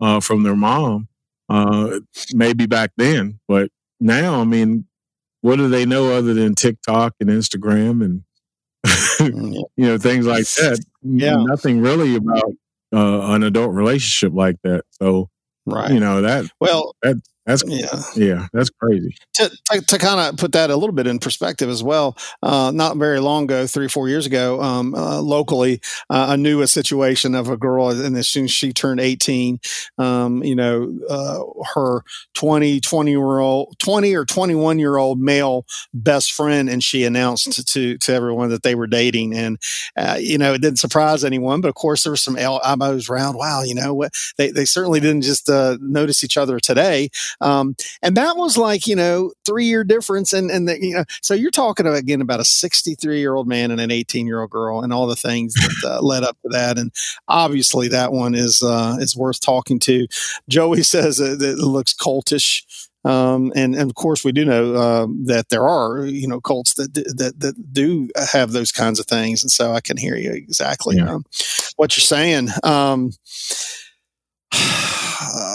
uh, 0.00 0.18
from 0.18 0.42
their 0.42 0.56
mom. 0.56 1.08
Uh, 1.48 2.00
maybe 2.32 2.66
back 2.66 2.90
then, 2.96 3.38
but 3.46 3.70
now, 4.00 4.40
I 4.40 4.44
mean, 4.44 4.86
what 5.42 5.56
do 5.56 5.68
they 5.68 5.86
know 5.86 6.12
other 6.12 6.34
than 6.34 6.54
TikTok 6.54 7.14
and 7.20 7.30
Instagram 7.30 8.02
and 8.04 8.22
mm, 8.84 9.54
you 9.76 9.86
know 9.86 9.98
things 9.98 10.26
like 10.26 10.44
that? 10.56 10.82
Yeah, 11.02 11.36
nothing 11.36 11.80
really 11.80 12.16
about 12.16 12.52
uh, 12.92 13.32
an 13.32 13.42
adult 13.42 13.74
relationship 13.74 14.32
like 14.34 14.56
that. 14.64 14.84
So, 14.90 15.28
right, 15.66 15.90
you 15.90 16.00
know 16.00 16.22
that 16.22 16.46
well 16.60 16.94
that 17.02 17.16
that's 17.44 17.64
yeah, 17.66 18.02
yeah, 18.14 18.46
that's 18.52 18.70
crazy. 18.70 19.16
To, 19.34 19.50
to, 19.70 19.80
to 19.80 19.98
kind 19.98 20.20
of 20.20 20.36
put 20.36 20.52
that 20.52 20.70
a 20.70 20.76
little 20.76 20.94
bit 20.94 21.08
in 21.08 21.18
perspective 21.18 21.68
as 21.68 21.82
well, 21.82 22.16
uh, 22.42 22.70
not 22.72 22.96
very 22.98 23.18
long 23.18 23.44
ago, 23.44 23.66
three 23.66 23.86
or 23.86 23.88
four 23.88 24.08
years 24.08 24.26
ago, 24.26 24.60
um, 24.62 24.94
uh, 24.94 25.20
locally, 25.20 25.80
uh, 26.08 26.26
I 26.30 26.36
knew 26.36 26.62
a 26.62 26.68
situation 26.68 27.34
of 27.34 27.48
a 27.48 27.56
girl, 27.56 27.90
and 27.90 28.16
as 28.16 28.28
soon 28.28 28.44
as 28.44 28.52
she 28.52 28.72
turned 28.72 29.00
18, 29.00 29.58
um, 29.98 30.44
you 30.44 30.54
know, 30.54 30.96
uh, 31.10 31.40
her 31.74 32.02
20, 32.34 32.80
20 32.80 33.10
year 33.10 33.38
old, 33.40 33.76
20 33.80 34.14
or 34.14 34.24
21 34.24 34.78
year 34.78 34.96
old 34.96 35.20
male 35.20 35.66
best 35.92 36.32
friend, 36.32 36.68
and 36.68 36.84
she 36.84 37.04
announced 37.04 37.66
to, 37.66 37.98
to 37.98 38.12
everyone 38.12 38.50
that 38.50 38.62
they 38.62 38.76
were 38.76 38.86
dating. 38.86 39.34
And, 39.34 39.58
uh, 39.96 40.18
you 40.20 40.38
know, 40.38 40.54
it 40.54 40.62
didn't 40.62 40.78
surprise 40.78 41.24
anyone, 41.24 41.60
but 41.60 41.68
of 41.68 41.74
course, 41.74 42.04
there 42.04 42.12
were 42.12 42.16
some 42.16 42.36
elbows 42.36 43.10
around. 43.10 43.36
Wow, 43.36 43.62
you 43.62 43.74
know, 43.74 43.94
what 43.94 44.12
they, 44.36 44.50
they 44.50 44.64
certainly 44.64 45.00
didn't 45.00 45.22
just 45.22 45.50
uh, 45.50 45.76
notice 45.80 46.22
each 46.22 46.36
other 46.36 46.60
today. 46.60 47.08
Um, 47.40 47.76
and 48.02 48.16
that 48.16 48.36
was 48.36 48.56
like, 48.56 48.86
you 48.86 48.96
know, 48.96 49.32
three 49.44 49.66
year 49.66 49.84
difference. 49.84 50.32
And, 50.32 50.50
and 50.50 50.68
the, 50.68 50.78
you 50.80 50.94
know, 50.94 51.04
so 51.22 51.34
you're 51.34 51.50
talking 51.50 51.86
again 51.86 52.20
about 52.20 52.40
a 52.40 52.44
63 52.44 53.18
year 53.18 53.34
old 53.34 53.48
man 53.48 53.70
and 53.70 53.80
an 53.80 53.90
18 53.90 54.26
year 54.26 54.40
old 54.40 54.50
girl 54.50 54.82
and 54.82 54.92
all 54.92 55.06
the 55.06 55.16
things 55.16 55.54
that 55.54 55.90
uh, 55.90 56.00
led 56.02 56.22
up 56.24 56.36
to 56.42 56.48
that. 56.50 56.78
And 56.78 56.92
obviously 57.28 57.88
that 57.88 58.12
one 58.12 58.34
is, 58.34 58.62
uh, 58.62 58.96
is 59.00 59.16
worth 59.16 59.40
talking 59.40 59.78
to. 59.80 60.06
Joey 60.48 60.82
says 60.82 61.16
that 61.18 61.42
it 61.42 61.58
looks 61.58 61.94
cultish. 61.94 62.62
Um, 63.04 63.52
and, 63.56 63.74
and 63.74 63.90
of 63.90 63.94
course, 63.94 64.24
we 64.24 64.32
do 64.32 64.44
know 64.44 64.74
uh, 64.74 65.06
that 65.24 65.48
there 65.48 65.66
are 65.66 66.06
you 66.06 66.28
know 66.28 66.40
cults 66.40 66.74
that 66.74 66.94
that 66.94 67.34
that 67.38 67.72
do 67.72 68.08
have 68.32 68.52
those 68.52 68.70
kinds 68.70 69.00
of 69.00 69.06
things, 69.06 69.42
and 69.42 69.50
so 69.50 69.72
I 69.72 69.80
can 69.80 69.96
hear 69.96 70.16
you 70.16 70.32
exactly 70.32 70.96
yeah. 70.96 71.14
um, 71.14 71.24
what 71.76 71.96
you're 71.96 72.02
saying. 72.02 72.48
Um, 72.62 73.10
Uh, 75.24 75.51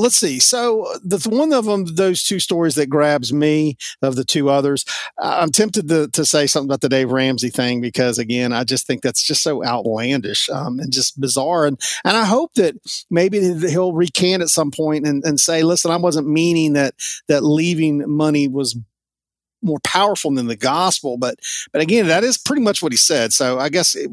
let's 0.00 0.16
see. 0.16 0.38
So 0.38 0.86
the 1.02 1.18
one 1.28 1.52
of 1.52 1.64
them, 1.64 1.84
those 1.84 2.22
two 2.22 2.38
stories 2.38 2.74
that 2.74 2.88
grabs 2.88 3.32
me 3.32 3.76
of 4.02 4.16
the 4.16 4.24
two 4.24 4.50
others, 4.50 4.84
I'm 5.18 5.50
tempted 5.50 5.88
to, 5.88 6.08
to 6.08 6.24
say 6.24 6.46
something 6.46 6.68
about 6.68 6.80
the 6.80 6.88
Dave 6.88 7.10
Ramsey 7.10 7.50
thing 7.50 7.80
because 7.80 8.18
again, 8.18 8.52
I 8.52 8.64
just 8.64 8.86
think 8.86 9.02
that's 9.02 9.22
just 9.22 9.42
so 9.42 9.64
outlandish 9.64 10.48
um, 10.50 10.78
and 10.78 10.92
just 10.92 11.20
bizarre. 11.20 11.66
And 11.66 11.80
and 12.04 12.16
I 12.16 12.24
hope 12.24 12.54
that 12.54 12.74
maybe 13.10 13.40
he'll 13.68 13.92
recant 13.92 14.42
at 14.42 14.48
some 14.48 14.70
point 14.70 15.06
and, 15.06 15.24
and 15.24 15.40
say, 15.40 15.62
listen, 15.62 15.90
I 15.90 15.96
wasn't 15.96 16.28
meaning 16.28 16.74
that 16.74 16.94
that 17.28 17.44
leaving 17.44 18.08
money 18.08 18.48
was 18.48 18.76
more 19.64 19.80
powerful 19.80 20.30
than 20.32 20.46
the 20.46 20.56
gospel. 20.56 21.16
But 21.16 21.38
but 21.72 21.82
again, 21.82 22.06
that 22.06 22.22
is 22.22 22.38
pretty 22.38 22.62
much 22.62 22.82
what 22.82 22.92
he 22.92 22.98
said. 22.98 23.32
So 23.32 23.58
I 23.58 23.68
guess 23.68 23.94
it, 23.94 24.10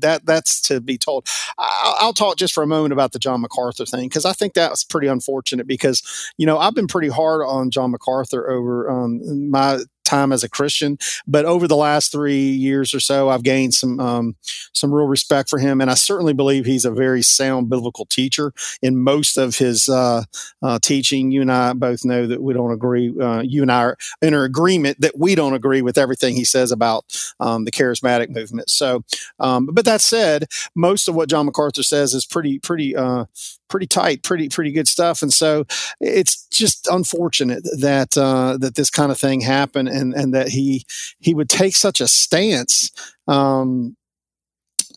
that 0.00 0.22
that's 0.24 0.60
to 0.68 0.80
be 0.80 0.98
told. 0.98 1.26
I'll, 1.58 1.96
I'll, 2.00 2.12
talk 2.12 2.36
just 2.36 2.52
for 2.52 2.62
a 2.62 2.66
moment 2.66 2.92
about 2.92 3.12
the 3.12 3.18
John 3.18 3.40
MacArthur 3.40 3.86
thing 3.86 4.08
because 4.08 4.26
I 4.26 4.34
think 4.34 4.54
that 4.54 4.70
was 4.70 4.84
pretty 4.84 5.06
unfortunate. 5.06 5.66
Because 5.66 6.02
you 6.36 6.46
know 6.46 6.58
I've 6.58 6.74
been 6.74 6.86
pretty 6.86 7.08
hard 7.08 7.42
on 7.46 7.70
John 7.70 7.90
MacArthur 7.90 8.50
over 8.50 8.90
um, 8.90 9.50
my 9.50 9.80
time 10.12 10.32
as 10.32 10.44
a 10.44 10.48
Christian. 10.48 10.98
But 11.26 11.44
over 11.44 11.66
the 11.66 11.76
last 11.76 12.12
three 12.12 12.50
years 12.50 12.94
or 12.94 13.00
so, 13.00 13.28
I've 13.28 13.42
gained 13.42 13.74
some 13.74 13.98
um, 14.00 14.36
some 14.72 14.92
real 14.92 15.06
respect 15.06 15.48
for 15.48 15.58
him, 15.58 15.80
and 15.80 15.90
I 15.90 15.94
certainly 15.94 16.32
believe 16.34 16.64
he's 16.64 16.84
a 16.84 16.90
very 16.90 17.22
sound 17.22 17.68
biblical 17.68 18.06
teacher 18.06 18.52
in 18.80 18.96
most 18.96 19.36
of 19.36 19.56
his 19.56 19.88
uh, 19.88 20.24
uh, 20.62 20.78
teaching. 20.80 21.30
You 21.32 21.40
and 21.40 21.52
I 21.52 21.72
both 21.72 22.04
know 22.04 22.26
that 22.26 22.42
we 22.42 22.54
don't 22.54 22.72
agree. 22.72 23.14
Uh, 23.18 23.42
you 23.44 23.62
and 23.62 23.72
I 23.72 23.82
are 23.82 23.96
in 24.20 24.34
agreement 24.34 25.00
that 25.00 25.18
we 25.18 25.34
don't 25.34 25.54
agree 25.54 25.82
with 25.82 25.98
everything 25.98 26.34
he 26.34 26.44
says 26.44 26.72
about 26.72 27.04
um, 27.40 27.64
the 27.64 27.70
charismatic 27.70 28.30
movement. 28.30 28.70
So, 28.70 29.04
um, 29.38 29.66
but 29.72 29.84
that 29.84 30.00
said, 30.00 30.46
most 30.74 31.08
of 31.08 31.14
what 31.14 31.28
John 31.28 31.46
MacArthur 31.46 31.82
says 31.82 32.14
is 32.14 32.26
pretty 32.26 32.58
pretty 32.58 32.94
uh, 32.94 33.24
pretty 33.72 33.86
tight, 33.86 34.22
pretty 34.22 34.48
pretty 34.50 34.70
good 34.70 34.86
stuff. 34.86 35.22
And 35.22 35.32
so 35.32 35.64
it's 35.98 36.46
just 36.52 36.86
unfortunate 36.88 37.64
that 37.80 38.16
uh, 38.16 38.58
that 38.58 38.76
this 38.76 38.90
kind 38.90 39.10
of 39.10 39.18
thing 39.18 39.40
happened, 39.40 39.88
and 39.88 40.14
and 40.14 40.34
that 40.34 40.48
he 40.48 40.84
he 41.18 41.34
would 41.34 41.48
take 41.48 41.74
such 41.74 42.00
a 42.00 42.06
stance 42.06 42.90
um, 43.26 43.96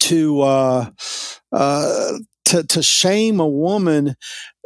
to 0.02 0.42
uh, 0.42 0.90
uh, 1.54 2.12
to 2.46 2.64
to 2.64 2.84
shame 2.84 3.40
a 3.40 3.48
woman 3.48 4.16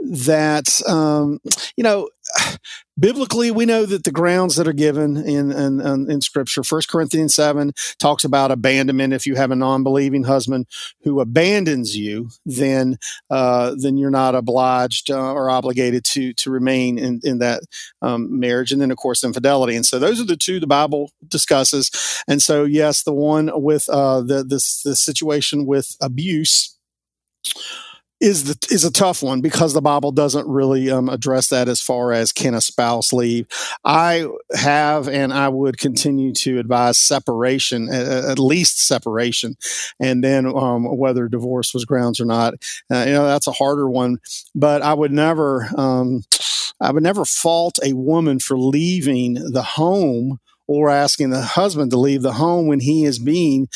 that 0.02 0.82
um, 0.88 1.40
you 1.78 1.84
know 1.84 2.10
biblically 3.00 3.50
we 3.52 3.66
know 3.66 3.86
that 3.86 4.04
the 4.04 4.12
grounds 4.12 4.56
that 4.56 4.68
are 4.68 4.74
given 4.74 5.18
in, 5.18 5.52
in, 5.52 5.80
in 6.12 6.22
scripture 6.22 6.64
first 6.64 6.90
corinthians 6.90 7.34
7 7.36 7.72
talks 7.98 8.24
about 8.24 8.52
abandonment. 8.52 9.14
If 9.14 9.26
you 9.26 9.36
have 9.36 9.52
a 9.52 9.56
non-believing 9.56 10.24
husband 10.24 10.68
who 11.04 11.20
abandons 11.20 11.96
you 11.96 12.30
then 12.46 12.98
uh, 13.30 13.76
then 13.78 13.98
you're 13.98 14.10
not 14.10 14.36
obliged 14.36 15.10
uh, 15.12 15.34
or 15.34 15.50
obligated 15.50 16.04
to 16.06 16.34
to 16.34 16.52
remain 16.52 16.98
in, 16.98 17.22
in 17.24 17.40
that 17.40 17.64
um, 18.02 18.40
marriage. 18.40 18.72
And 18.72 18.82
then 18.82 18.92
of 18.92 18.98
course 18.98 19.24
infidelity. 19.24 19.76
And 19.76 19.86
so 19.86 20.00
those 20.00 20.20
are 20.20 20.26
the 20.26 20.38
two 20.38 20.60
the 20.60 20.68
bible 20.68 21.12
discusses. 21.28 21.92
And 22.28 22.42
so 22.42 22.64
yes 22.64 23.04
the 23.04 23.14
one 23.14 23.50
with 23.54 23.88
uh, 23.90 24.22
the 24.22 24.44
this 24.44 24.84
the 24.84 24.96
situation 24.96 25.66
with 25.66 25.96
abuse 26.02 26.76
is 28.20 28.44
the 28.44 28.74
is 28.74 28.84
a 28.84 28.92
tough 28.92 29.24
one 29.24 29.42
because 29.42 29.74
the 29.74 29.82
Bible 29.82 30.12
doesn't 30.12 30.48
really 30.48 30.90
um, 30.92 31.10
address 31.10 31.50
that 31.50 31.68
as 31.68 31.82
far 31.82 32.12
as 32.12 32.32
can 32.32 32.54
a 32.54 32.62
spouse 32.62 33.14
leave. 33.14 33.48
I 33.86 34.28
have 34.54 35.08
and 35.08 35.34
I 35.34 35.48
would 35.50 35.78
continue 35.78 36.34
to 36.34 36.60
advise 36.60 36.98
separation, 36.98 37.90
at, 37.90 38.40
least 38.40 38.86
separation, 38.86 39.56
and 40.00 40.24
then 40.24 40.46
um, 40.46 40.98
whether 40.98 41.28
divorce 41.28 41.74
was 41.74 41.86
grounds 41.86 42.20
or 42.20 42.26
not. 42.26 42.56
Uh, 42.92 43.06
you 43.08 43.14
know 43.14 43.26
that's 43.26 43.48
a 43.48 43.54
harder 43.54 43.90
one, 43.90 44.18
but 44.54 44.82
I 44.82 44.94
would 44.94 45.12
never 45.12 45.68
um, 45.78 46.24
I 46.82 46.92
would 46.92 47.04
never 47.04 47.26
fault 47.26 47.80
a 47.84 47.94
woman 47.94 48.40
for 48.40 48.58
leaving 48.58 49.36
the 49.36 49.64
home 49.64 50.40
or 50.68 50.90
asking 50.90 51.32
the 51.32 51.42
husband 51.42 51.90
to 51.90 51.98
leave 51.98 52.22
the 52.22 52.34
home 52.34 52.68
when 52.68 52.80
he 52.80 53.04
is 53.04 53.18
being 53.18 53.68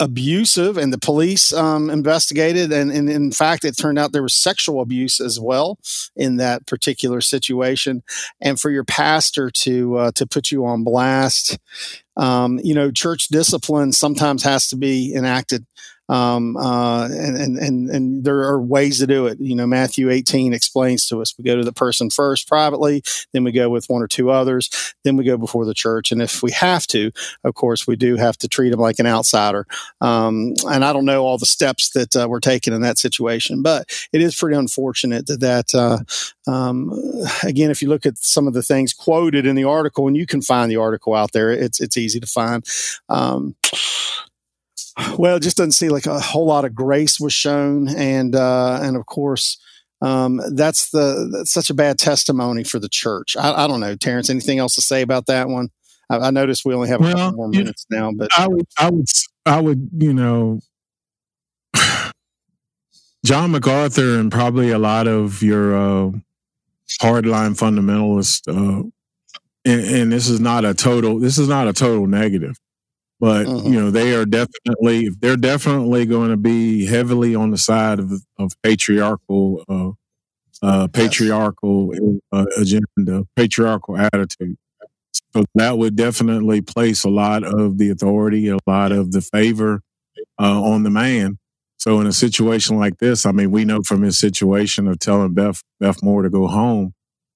abusive 0.00 0.76
and 0.76 0.92
the 0.92 0.98
police 0.98 1.52
um, 1.52 1.90
investigated. 1.90 2.72
And, 2.72 2.90
and, 2.90 3.10
in 3.10 3.32
fact 3.32 3.64
it 3.64 3.76
turned 3.76 3.98
out 3.98 4.12
there 4.12 4.22
was 4.22 4.34
sexual 4.34 4.80
abuse 4.80 5.20
as 5.20 5.40
well 5.40 5.78
in 6.14 6.36
that 6.36 6.66
particular 6.66 7.20
situation. 7.20 8.02
And 8.40 8.60
for 8.60 8.70
your 8.70 8.84
pastor 8.84 9.50
to 9.50 9.96
uh, 9.96 10.12
to 10.12 10.26
put 10.26 10.50
you 10.50 10.64
on 10.66 10.84
blast 10.84 11.58
um, 12.16 12.58
you 12.62 12.74
know 12.74 12.90
church 12.90 13.28
discipline 13.28 13.92
sometimes 13.92 14.42
has 14.42 14.68
to 14.68 14.76
be 14.76 15.14
enacted 15.14 15.66
um, 16.08 16.56
uh, 16.56 17.04
and, 17.04 17.36
and, 17.36 17.58
and, 17.58 17.90
and 17.90 18.24
there 18.24 18.40
are 18.40 18.60
ways 18.60 18.98
to 18.98 19.06
do 19.06 19.26
it. 19.26 19.38
You 19.40 19.54
know, 19.54 19.66
Matthew 19.66 20.10
18 20.10 20.54
explains 20.54 21.06
to 21.08 21.20
us 21.20 21.34
we 21.36 21.44
go 21.44 21.56
to 21.56 21.64
the 21.64 21.72
person 21.72 22.10
first 22.10 22.48
privately, 22.48 23.02
then 23.32 23.44
we 23.44 23.52
go 23.52 23.68
with 23.68 23.86
one 23.88 24.02
or 24.02 24.08
two 24.08 24.30
others, 24.30 24.94
then 25.04 25.16
we 25.16 25.24
go 25.24 25.36
before 25.36 25.64
the 25.64 25.74
church. 25.74 26.10
And 26.10 26.22
if 26.22 26.42
we 26.42 26.50
have 26.52 26.86
to, 26.88 27.10
of 27.44 27.54
course, 27.54 27.86
we 27.86 27.96
do 27.96 28.16
have 28.16 28.38
to 28.38 28.48
treat 28.48 28.70
them 28.70 28.80
like 28.80 28.98
an 28.98 29.06
outsider. 29.06 29.66
Um, 30.00 30.54
and 30.68 30.84
I 30.84 30.92
don't 30.92 31.04
know 31.04 31.24
all 31.24 31.38
the 31.38 31.46
steps 31.46 31.90
that 31.90 32.16
uh, 32.16 32.28
were 32.28 32.40
taken 32.40 32.72
in 32.72 32.80
that 32.82 32.98
situation, 32.98 33.62
but 33.62 33.88
it 34.12 34.22
is 34.22 34.36
pretty 34.36 34.56
unfortunate 34.56 35.26
that, 35.26 35.40
that 35.40 35.74
uh, 35.74 35.98
um, 36.50 36.92
again, 37.42 37.70
if 37.70 37.82
you 37.82 37.88
look 37.88 38.06
at 38.06 38.18
some 38.18 38.46
of 38.46 38.54
the 38.54 38.62
things 38.62 38.92
quoted 38.92 39.46
in 39.46 39.56
the 39.56 39.64
article, 39.64 40.06
and 40.06 40.16
you 40.16 40.26
can 40.26 40.40
find 40.40 40.70
the 40.70 40.76
article 40.76 41.14
out 41.14 41.32
there, 41.32 41.50
it's, 41.50 41.80
it's 41.80 41.96
easy 41.96 42.20
to 42.20 42.26
find. 42.26 42.64
Um, 43.08 43.54
well, 45.18 45.36
it 45.36 45.42
just 45.42 45.56
doesn't 45.56 45.72
seem 45.72 45.90
like 45.90 46.06
a 46.06 46.18
whole 46.20 46.46
lot 46.46 46.64
of 46.64 46.74
grace 46.74 47.20
was 47.20 47.32
shown, 47.32 47.88
and 47.88 48.34
uh, 48.34 48.80
and 48.82 48.96
of 48.96 49.06
course, 49.06 49.58
um, 50.00 50.40
that's 50.54 50.90
the 50.90 51.28
that's 51.32 51.52
such 51.52 51.70
a 51.70 51.74
bad 51.74 51.98
testimony 51.98 52.64
for 52.64 52.78
the 52.78 52.88
church. 52.88 53.36
I, 53.36 53.64
I, 53.64 53.66
don't 53.66 53.80
know, 53.80 53.96
Terrence. 53.96 54.30
Anything 54.30 54.58
else 54.58 54.74
to 54.74 54.80
say 54.80 55.02
about 55.02 55.26
that 55.26 55.48
one? 55.48 55.70
I, 56.10 56.18
I 56.18 56.30
noticed 56.30 56.64
we 56.64 56.74
only 56.74 56.88
have 56.88 57.00
well, 57.00 57.10
a 57.10 57.14
couple 57.14 57.36
more 57.36 57.48
minutes 57.48 57.86
now, 57.90 58.12
but 58.12 58.28
I 58.36 58.48
would, 58.48 58.66
I 58.78 58.90
would, 58.90 59.06
I 59.46 59.60
would, 59.60 59.90
you 59.96 60.12
know, 60.12 60.60
John 63.24 63.52
MacArthur 63.52 64.18
and 64.18 64.32
probably 64.32 64.70
a 64.70 64.78
lot 64.78 65.06
of 65.06 65.42
your 65.42 65.76
uh, 65.76 66.10
hardline 67.00 67.56
fundamentalists, 67.56 68.48
uh, 68.48 68.82
and, 69.64 69.80
and 69.80 70.12
this 70.12 70.28
is 70.28 70.40
not 70.40 70.64
a 70.64 70.74
total. 70.74 71.20
This 71.20 71.38
is 71.38 71.48
not 71.48 71.68
a 71.68 71.72
total 71.72 72.06
negative 72.08 72.58
but 73.20 73.46
mm-hmm. 73.46 73.72
you 73.72 73.80
know 73.80 73.90
they 73.90 74.14
are 74.14 74.24
definitely 74.24 75.08
they're 75.20 75.36
definitely 75.36 76.06
going 76.06 76.30
to 76.30 76.36
be 76.36 76.86
heavily 76.86 77.34
on 77.34 77.50
the 77.50 77.58
side 77.58 77.98
of 77.98 78.12
of 78.38 78.52
patriarchal 78.62 79.64
uh, 79.68 79.90
uh, 80.62 80.88
patriarchal 80.88 82.18
uh, 82.32 82.46
agenda, 82.56 83.24
patriarchal 83.36 83.96
attitude. 83.96 84.56
So 85.34 85.44
that 85.54 85.78
would 85.78 85.96
definitely 85.96 86.62
place 86.62 87.04
a 87.04 87.10
lot 87.10 87.44
of 87.44 87.78
the 87.78 87.90
authority, 87.90 88.48
a 88.48 88.58
lot 88.66 88.92
of 88.92 89.12
the 89.12 89.20
favor 89.20 89.82
uh, 90.40 90.62
on 90.62 90.82
the 90.82 90.90
man. 90.90 91.38
So 91.76 92.00
in 92.00 92.06
a 92.06 92.12
situation 92.12 92.76
like 92.76 92.98
this, 92.98 93.24
I 93.24 93.32
mean, 93.32 93.50
we 93.50 93.64
know 93.64 93.82
from 93.82 94.02
his 94.02 94.18
situation 94.18 94.88
of 94.88 94.98
telling 94.98 95.34
Beth 95.34 95.62
Beth 95.78 96.02
Moore 96.02 96.22
to 96.22 96.30
go 96.30 96.46
home 96.48 96.94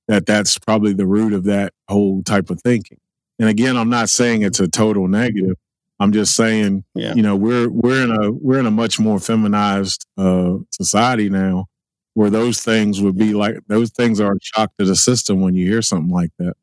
that 0.09 0.27
that's 0.27 0.59
probably 0.59 0.93
the 0.93 1.07
root 1.07 1.33
of 1.33 1.45
that 1.45 1.73
whole 1.89 2.23
type 2.23 2.51
of 2.51 2.61
thinking. 2.61 2.99
And 3.39 3.49
again, 3.49 3.77
I'm 3.77 3.89
not 3.89 4.09
saying 4.09 4.43
it's 4.43 4.61
a 4.61 4.69
total 4.69 5.07
negative, 5.07 5.57
I'm 6.03 6.13
just 6.13 6.35
saying, 6.35 6.85
yeah. 6.97 7.15
you 7.15 7.23
know, 7.23 7.37
we're 7.37 7.69
we're 7.69 8.03
in 8.03 8.11
a 8.11 8.33
we're 8.33 8.59
in 8.59 8.67
a 8.67 8.73
much 8.73 8.99
more 8.99 9.21
feminized 9.21 10.05
uh, 10.19 10.55
society 10.71 11.31
now, 11.31 11.67
where 12.15 12.29
those 12.29 12.61
things 12.61 13.01
would 13.01 13.17
be 13.17 13.35
like 13.35 13.59
those 13.69 13.91
things 13.91 14.21
are 14.21 14.33
a 14.33 14.41
shock 14.43 14.73
to 14.79 14.85
the 14.85 14.97
system 14.97 15.41
when 15.41 15.55
you 15.55 15.69
hear 15.69 15.81
something 15.81 16.13
like 16.13 16.31
that. 16.41 16.55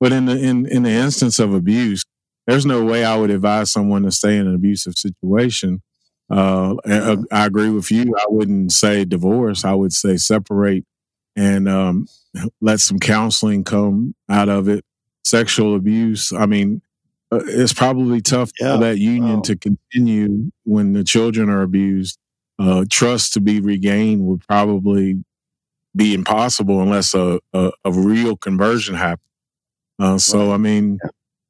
But 0.00 0.12
in 0.12 0.24
the 0.24 0.38
in 0.38 0.64
in 0.66 0.84
the 0.84 0.90
instance 0.90 1.38
of 1.38 1.52
abuse, 1.52 2.06
there's 2.46 2.64
no 2.64 2.82
way 2.82 3.04
I 3.04 3.14
would 3.16 3.30
advise 3.30 3.70
someone 3.70 4.04
to 4.04 4.10
stay 4.10 4.38
in 4.38 4.46
an 4.46 4.54
abusive 4.54 4.94
situation. 4.94 5.82
Uh, 6.30 6.76
uh 6.86 7.16
I 7.30 7.44
agree 7.44 7.68
with 7.68 7.90
you. 7.90 8.14
I 8.18 8.24
wouldn't 8.28 8.72
say 8.72 9.04
divorce. 9.04 9.66
I 9.66 9.74
would 9.74 9.92
say 9.92 10.16
separate 10.16 10.86
and 11.36 11.68
um, 11.68 12.06
let 12.62 12.80
some 12.80 12.98
counseling 12.98 13.64
come 13.64 14.14
out 14.30 14.48
of 14.48 14.66
it. 14.66 14.82
Sexual 15.24 15.76
abuse. 15.76 16.32
I 16.32 16.46
mean, 16.46 16.80
it's 17.30 17.72
probably 17.72 18.20
tough 18.20 18.50
yeah. 18.60 18.74
for 18.74 18.84
that 18.84 18.98
union 18.98 19.36
wow. 19.36 19.42
to 19.42 19.56
continue 19.56 20.50
when 20.64 20.92
the 20.92 21.04
children 21.04 21.48
are 21.50 21.62
abused. 21.62 22.18
Uh, 22.58 22.84
trust 22.90 23.34
to 23.34 23.40
be 23.40 23.60
regained 23.60 24.22
would 24.26 24.40
probably 24.48 25.22
be 25.94 26.14
impossible 26.14 26.80
unless 26.80 27.14
a, 27.14 27.38
a, 27.52 27.70
a 27.84 27.92
real 27.92 28.36
conversion 28.36 28.94
happens. 28.94 29.28
Uh, 29.98 30.18
so. 30.18 30.52
I 30.52 30.56
mean, 30.56 30.98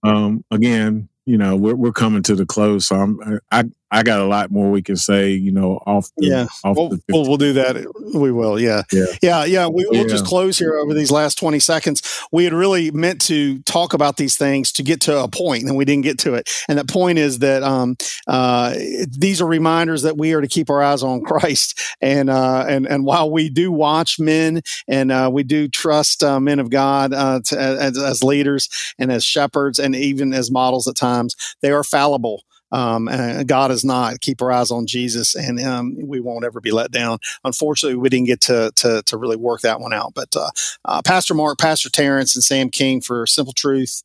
um, 0.03 0.45
again, 0.51 1.09
you 1.27 1.37
know, 1.37 1.57
we're, 1.57 1.75
we're 1.75 1.93
coming 1.93 2.23
to 2.25 2.35
the 2.35 2.47
close. 2.47 2.87
So 2.87 2.97
I'm, 2.97 3.41
I, 3.51 3.65
I 3.91 4.03
got 4.03 4.21
a 4.21 4.25
lot 4.25 4.51
more 4.51 4.71
we 4.71 4.83
can 4.83 4.97
say, 4.97 5.33
you 5.33 5.51
know, 5.51 5.83
off. 5.87 6.11
The, 6.17 6.27
yeah, 6.27 6.47
off 6.65 6.77
we'll, 6.77 6.89
the 6.91 7.03
we'll, 7.09 7.23
we'll, 7.23 7.37
do 7.37 7.55
that. 7.55 7.77
We 8.15 8.31
will. 8.31 8.61
Yeah, 8.61 8.83
yeah, 8.93 9.05
yeah. 9.23 9.45
yeah. 9.45 9.67
We, 9.67 9.87
will 9.87 9.97
yeah. 9.97 10.07
just 10.07 10.27
close 10.27 10.59
here 10.59 10.77
over 10.77 10.93
these 10.93 11.11
last 11.11 11.39
twenty 11.39 11.59
seconds. 11.59 12.03
We 12.31 12.45
had 12.45 12.53
really 12.53 12.91
meant 12.91 13.21
to 13.23 13.61
talk 13.63 13.95
about 13.95 14.17
these 14.17 14.37
things 14.37 14.73
to 14.73 14.83
get 14.83 15.01
to 15.03 15.23
a 15.23 15.29
point, 15.29 15.65
and 15.65 15.77
we 15.77 15.85
didn't 15.85 16.05
get 16.05 16.19
to 16.21 16.35
it. 16.35 16.51
And 16.69 16.79
that 16.79 16.89
point 16.89 17.19
is 17.19 17.39
that 17.39 17.63
um, 17.63 17.97
uh, 18.27 18.75
these 19.09 19.41
are 19.41 19.47
reminders 19.47 20.03
that 20.03 20.19
we 20.19 20.35
are 20.35 20.41
to 20.41 20.49
keep 20.49 20.69
our 20.69 20.83
eyes 20.83 21.03
on 21.03 21.23
Christ. 21.23 21.81
And 22.01 22.29
uh, 22.29 22.67
and 22.69 22.87
and 22.87 23.05
while 23.05 23.31
we 23.31 23.49
do 23.49 23.73
watch 23.73 24.21
men, 24.21 24.63
and 24.87 25.11
uh, 25.11 25.31
we 25.33 25.43
do 25.43 25.69
trust 25.69 26.23
uh, 26.23 26.41
men 26.41 26.59
of 26.59 26.71
God 26.71 27.13
uh, 27.13 27.41
to, 27.47 27.59
as, 27.59 27.99
as 27.99 28.23
leaders 28.23 28.69
and 28.99 29.11
as 29.11 29.25
shepherds, 29.25 29.79
and 29.79 29.97
even 29.97 30.33
as 30.33 30.51
models 30.51 30.87
at 30.87 30.97
times, 30.97 31.35
they 31.63 31.71
are 31.71 31.85
fallible. 31.85 32.45
Um, 32.71 33.09
God 33.47 33.71
is 33.71 33.85
not. 33.85 34.21
Keep 34.21 34.43
our 34.43 34.53
eyes 34.53 34.71
on 34.71 34.87
Jesus, 34.87 35.35
and 35.35 35.61
um, 35.61 35.97
we 36.03 36.21
won't 36.21 36.45
ever 36.45 36.61
be 36.61 36.71
let 36.71 36.91
down. 36.91 37.19
Unfortunately, 37.45 37.97
we 37.97 38.09
didn't 38.09 38.27
get 38.27 38.41
to 38.43 38.73
to, 38.77 39.03
to 39.03 39.17
really 39.17 39.37
work 39.37 39.63
that 39.63 39.81
one 39.81 39.93
out. 39.93 40.13
But 40.15 40.37
uh, 40.37 40.51
uh, 40.85 41.03
Pastor 41.03 41.35
Mark, 41.35 41.59
Pastor 41.59 41.91
Terrence, 41.91 42.35
and 42.35 42.45
Sam 42.45 42.71
King 42.71 43.01
for 43.01 43.27
Simple 43.27 43.53
Truth. 43.53 44.03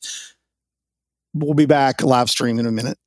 We'll 1.33 1.55
be 1.55 1.65
back 1.65 2.03
live 2.03 2.29
stream 2.29 2.59
in 2.59 2.67
a 2.67 2.71
minute. 2.71 2.97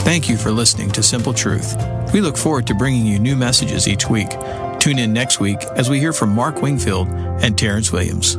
Thank 0.00 0.28
you 0.28 0.36
for 0.36 0.52
listening 0.52 0.90
to 0.92 1.02
Simple 1.02 1.34
Truth. 1.34 1.95
We 2.12 2.20
look 2.20 2.36
forward 2.36 2.66
to 2.68 2.74
bringing 2.74 3.06
you 3.06 3.18
new 3.18 3.36
messages 3.36 3.88
each 3.88 4.08
week. 4.08 4.30
Tune 4.78 4.98
in 4.98 5.12
next 5.12 5.40
week 5.40 5.62
as 5.74 5.90
we 5.90 5.98
hear 5.98 6.12
from 6.12 6.34
Mark 6.34 6.62
Wingfield 6.62 7.08
and 7.42 7.58
Terrence 7.58 7.92
Williams. 7.92 8.36